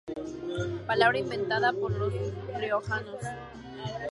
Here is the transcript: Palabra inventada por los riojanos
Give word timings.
Palabra 0.87 1.19
inventada 1.19 1.71
por 1.73 1.91
los 1.91 2.11
riojanos 2.59 3.21